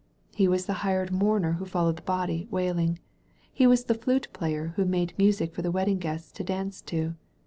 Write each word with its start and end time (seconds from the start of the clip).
He 0.33 0.47
was 0.47 0.65
the 0.65 0.73
hired 0.81 1.11
mourner 1.11 1.51
who 1.51 1.65
fol 1.67 1.83
lowed 1.85 1.95
the 1.97 2.01
body, 2.01 2.47
wailing; 2.49 2.97
he 3.53 3.67
was 3.67 3.83
the 3.83 3.93
flute 3.93 4.27
player 4.33 4.73
who 4.75 4.83
made 4.83 5.13
music 5.15 5.53
for 5.53 5.61
the 5.61 5.69
wedding 5.69 5.99
guests 5.99 6.31
to 6.31 6.43
dance 6.43 6.81
to. 6.89 7.13